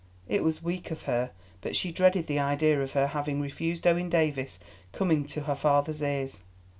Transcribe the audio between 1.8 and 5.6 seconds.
dreaded the idea of her having refused Owen Davies coming to her